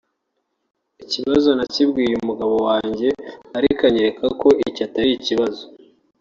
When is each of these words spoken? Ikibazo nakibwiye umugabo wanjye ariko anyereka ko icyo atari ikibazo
Ikibazo 1.03 1.49
nakibwiye 1.57 2.13
umugabo 2.17 2.55
wanjye 2.67 3.09
ariko 3.57 3.81
anyereka 3.89 4.25
ko 4.41 4.47
icyo 4.67 4.81
atari 4.87 5.11
ikibazo 5.15 5.63